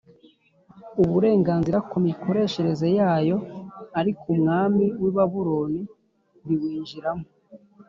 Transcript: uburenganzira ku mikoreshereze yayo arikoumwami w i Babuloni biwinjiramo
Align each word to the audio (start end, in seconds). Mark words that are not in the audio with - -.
uburenganzira 1.03 1.79
ku 1.89 1.97
mikoreshereze 2.07 2.87
yayo 2.99 3.37
arikoumwami 3.99 4.85
w 5.01 5.03
i 5.09 5.11
Babuloni 5.15 5.81
biwinjiramo 6.45 7.25